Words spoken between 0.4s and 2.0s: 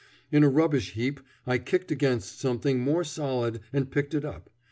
a rubbish heap I kicked